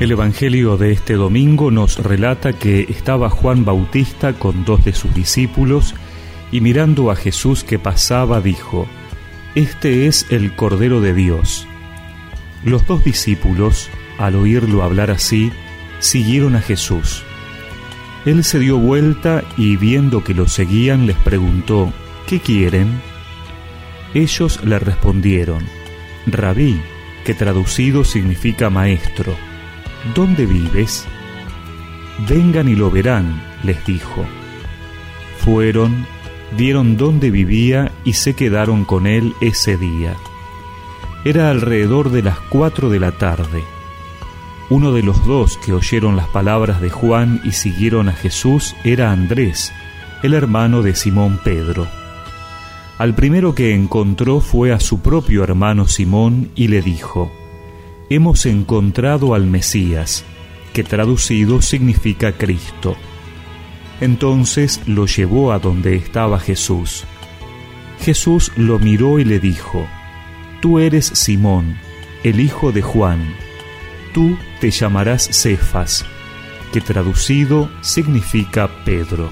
[0.00, 5.14] El Evangelio de este domingo nos relata que estaba Juan Bautista con dos de sus
[5.14, 5.94] discípulos
[6.50, 8.88] y mirando a Jesús que pasaba dijo,
[9.54, 11.68] Este es el Cordero de Dios.
[12.64, 15.52] Los dos discípulos, al oírlo hablar así,
[16.00, 17.22] siguieron a Jesús.
[18.26, 21.92] Él se dio vuelta y viendo que lo seguían les preguntó,
[22.26, 23.00] ¿qué quieren?
[24.12, 25.64] Ellos le respondieron,
[26.26, 26.80] Rabí,
[27.24, 29.36] que traducido significa maestro
[30.12, 31.06] ¿Dónde vives?
[32.28, 34.24] Vengan y lo verán, les dijo.
[35.38, 36.06] Fueron,
[36.58, 40.14] vieron dónde vivía y se quedaron con él ese día.
[41.24, 43.64] Era alrededor de las cuatro de la tarde.
[44.68, 49.10] Uno de los dos que oyeron las palabras de Juan y siguieron a Jesús era
[49.10, 49.72] Andrés,
[50.22, 51.86] el hermano de Simón Pedro.
[52.98, 57.32] Al primero que encontró fue a su propio hermano Simón y le dijo,
[58.10, 60.24] hemos encontrado al Mesías,
[60.72, 62.96] que traducido significa Cristo.
[64.00, 67.04] Entonces lo llevó a donde estaba Jesús.
[68.00, 69.86] Jesús lo miró y le dijo,
[70.60, 71.78] Tú eres Simón,
[72.22, 73.34] el hijo de Juan,
[74.12, 76.04] tú te llamarás Cefas,
[76.72, 79.30] que traducido significa Pedro.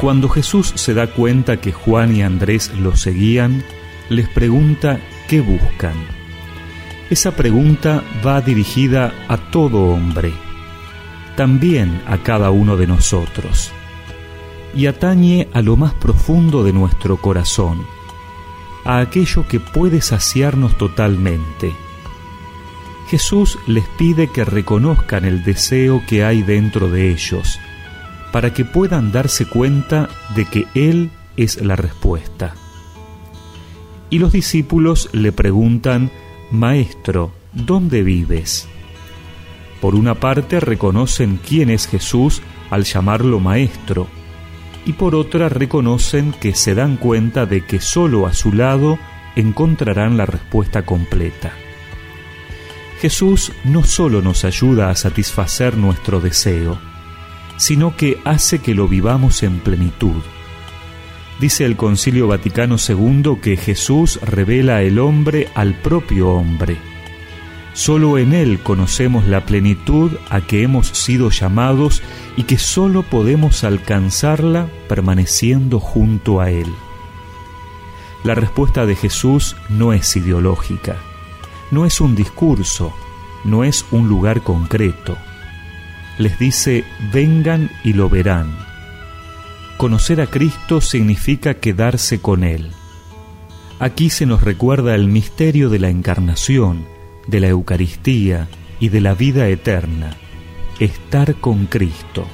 [0.00, 3.64] Cuando Jesús se da cuenta que Juan y Andrés lo seguían,
[4.08, 5.94] les pregunta qué buscan.
[7.10, 10.32] Esa pregunta va dirigida a todo hombre,
[11.36, 13.72] también a cada uno de nosotros,
[14.74, 17.86] y atañe a lo más profundo de nuestro corazón,
[18.84, 21.72] a aquello que puede saciarnos totalmente.
[23.08, 27.60] Jesús les pide que reconozcan el deseo que hay dentro de ellos,
[28.32, 32.54] para que puedan darse cuenta de que Él es la respuesta.
[34.14, 36.08] Y los discípulos le preguntan,
[36.52, 38.68] Maestro, ¿dónde vives?
[39.80, 44.06] Por una parte reconocen quién es Jesús al llamarlo Maestro,
[44.86, 49.00] y por otra reconocen que se dan cuenta de que solo a su lado
[49.34, 51.50] encontrarán la respuesta completa.
[53.00, 56.78] Jesús no solo nos ayuda a satisfacer nuestro deseo,
[57.56, 60.22] sino que hace que lo vivamos en plenitud.
[61.44, 66.78] Dice el Concilio Vaticano II que Jesús revela el hombre al propio hombre.
[67.74, 72.02] Solo en Él conocemos la plenitud a que hemos sido llamados
[72.38, 76.72] y que solo podemos alcanzarla permaneciendo junto a Él.
[78.22, 80.96] La respuesta de Jesús no es ideológica,
[81.70, 82.94] no es un discurso,
[83.44, 85.18] no es un lugar concreto.
[86.16, 88.63] Les dice, vengan y lo verán
[89.76, 92.70] Conocer a Cristo significa quedarse con Él.
[93.80, 96.86] Aquí se nos recuerda el misterio de la encarnación,
[97.26, 98.48] de la Eucaristía
[98.78, 100.16] y de la vida eterna,
[100.78, 102.24] estar con Cristo.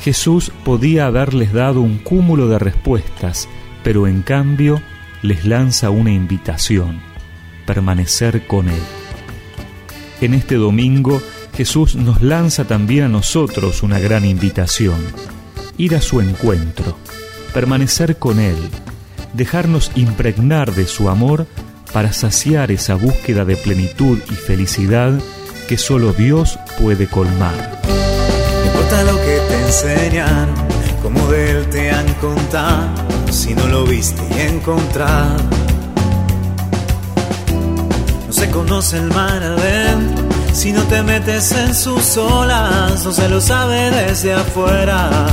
[0.00, 3.48] Jesús podía haberles dado un cúmulo de respuestas,
[3.84, 4.82] pero en cambio
[5.22, 7.00] les lanza una invitación,
[7.66, 8.82] permanecer con Él.
[10.20, 11.22] En este domingo
[11.54, 15.00] Jesús nos lanza también a nosotros una gran invitación
[15.82, 16.96] ir a su encuentro,
[17.52, 18.56] permanecer con Él,
[19.32, 21.48] dejarnos impregnar de su amor
[21.92, 25.12] para saciar esa búsqueda de plenitud y felicidad
[25.66, 27.80] que solo Dios puede colmar.
[27.88, 30.54] No importa lo que te enseñan,
[31.02, 32.88] como de Él te han contado,
[33.32, 35.42] si no lo viste y encontrado.
[38.28, 43.28] No se conoce el mar adentro, si no te metes en sus olas, no se
[43.28, 45.26] lo sabe desde afuera.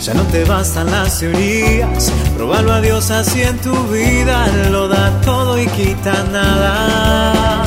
[0.00, 5.20] Ya no te bastan las teorías, probarlo a Dios así en tu vida, lo da
[5.20, 7.62] todo y quita nada.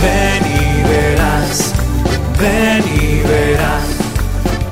[0.00, 1.74] Ven y verás,
[2.40, 3.84] ven y verás,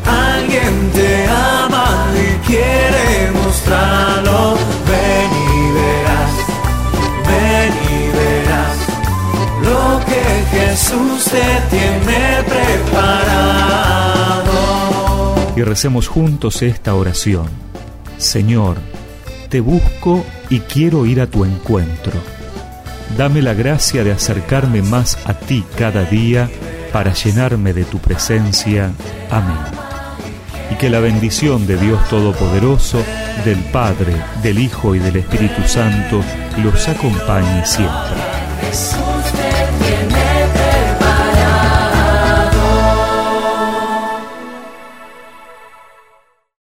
[0.07, 4.57] alguien te ama y quiere mostrarlo.
[4.89, 6.33] Ven y verás,
[7.29, 8.79] ven y verás
[9.63, 10.23] lo que
[10.57, 13.60] Jesús te tiene preparado
[15.61, 17.47] y recemos juntos esta oración.
[18.17, 18.79] Señor,
[19.51, 22.13] te busco y quiero ir a tu encuentro.
[23.19, 26.49] Dame la gracia de acercarme más a ti cada día
[26.95, 28.93] para llenarme de tu presencia.
[29.31, 29.59] Amén.
[30.71, 33.05] Y que la bendición de Dios Todopoderoso,
[33.45, 36.23] del Padre, del Hijo y del Espíritu Santo
[36.63, 38.17] los acompañe siempre.